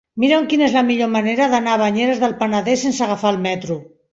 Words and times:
Mira'm 0.21 0.45
quina 0.53 0.63
és 0.67 0.77
la 0.77 0.81
millor 0.87 1.11
manera 1.17 1.47
d'anar 1.53 1.75
a 1.75 1.81
Banyeres 1.83 2.25
del 2.25 2.35
Penedès 2.43 2.87
sense 2.89 3.07
agafar 3.09 3.37
el 3.37 3.43
metro. 3.49 3.79